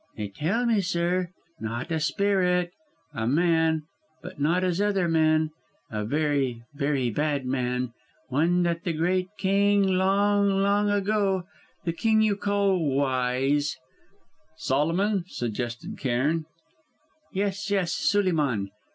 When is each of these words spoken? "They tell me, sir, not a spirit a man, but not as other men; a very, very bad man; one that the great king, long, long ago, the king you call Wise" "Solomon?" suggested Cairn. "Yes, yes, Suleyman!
"They 0.17 0.29
tell 0.29 0.65
me, 0.65 0.81
sir, 0.81 1.29
not 1.59 1.91
a 1.91 1.99
spirit 1.99 2.71
a 3.13 3.27
man, 3.27 3.83
but 4.23 4.39
not 4.39 4.63
as 4.63 4.81
other 4.81 5.07
men; 5.07 5.51
a 5.91 6.03
very, 6.03 6.63
very 6.73 7.11
bad 7.11 7.45
man; 7.45 7.93
one 8.27 8.63
that 8.63 8.83
the 8.83 8.93
great 8.93 9.27
king, 9.37 9.85
long, 9.85 10.49
long 10.63 10.89
ago, 10.89 11.43
the 11.85 11.93
king 11.93 12.23
you 12.23 12.35
call 12.35 12.83
Wise" 12.83 13.77
"Solomon?" 14.57 15.23
suggested 15.27 15.99
Cairn. 15.99 16.45
"Yes, 17.31 17.69
yes, 17.69 17.93
Suleyman! 17.93 18.71